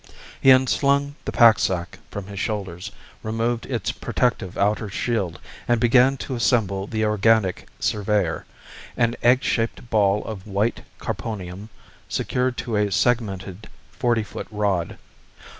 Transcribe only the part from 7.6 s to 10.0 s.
surveyor, an egg shaped